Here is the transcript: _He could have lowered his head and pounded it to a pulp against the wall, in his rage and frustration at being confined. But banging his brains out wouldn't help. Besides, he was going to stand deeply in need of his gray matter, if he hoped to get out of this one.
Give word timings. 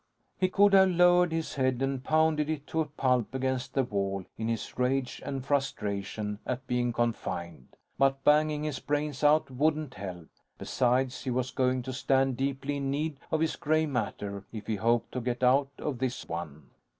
_He 0.35 0.49
could 0.49 0.73
have 0.73 0.89
lowered 0.89 1.31
his 1.31 1.53
head 1.53 1.79
and 1.83 2.03
pounded 2.03 2.49
it 2.49 2.65
to 2.65 2.81
a 2.81 2.87
pulp 2.87 3.35
against 3.35 3.75
the 3.75 3.83
wall, 3.83 4.25
in 4.35 4.47
his 4.47 4.75
rage 4.79 5.21
and 5.23 5.45
frustration 5.45 6.39
at 6.43 6.65
being 6.65 6.91
confined. 6.91 7.75
But 7.99 8.23
banging 8.23 8.63
his 8.63 8.79
brains 8.79 9.23
out 9.23 9.51
wouldn't 9.51 9.93
help. 9.93 10.29
Besides, 10.57 11.23
he 11.23 11.29
was 11.29 11.51
going 11.51 11.83
to 11.83 11.93
stand 11.93 12.35
deeply 12.35 12.77
in 12.77 12.89
need 12.89 13.19
of 13.29 13.41
his 13.41 13.55
gray 13.55 13.85
matter, 13.85 14.43
if 14.51 14.65
he 14.65 14.77
hoped 14.77 15.11
to 15.11 15.21
get 15.21 15.43
out 15.43 15.69
of 15.77 15.99
this 15.99 16.27
one. 16.27 16.71